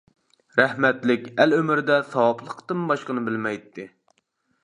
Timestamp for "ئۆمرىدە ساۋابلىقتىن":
1.57-2.87